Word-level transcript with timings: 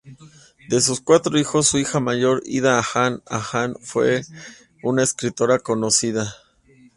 De 0.67 0.81
sus 0.81 0.99
cuatro 0.99 1.37
hijos, 1.37 1.67
su 1.67 1.77
hija 1.77 1.99
mayor 1.99 2.41
Ida 2.47 2.81
Hahn-Hahn 2.81 3.75
fue 3.83 4.23
una 4.81 5.03
escritora 5.03 5.59
conocida. 5.59 6.33